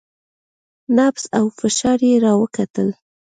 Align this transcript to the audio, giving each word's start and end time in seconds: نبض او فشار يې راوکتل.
نبض 0.95 1.23
او 1.37 1.45
فشار 1.59 1.99
يې 2.09 2.15
راوکتل. 2.25 2.89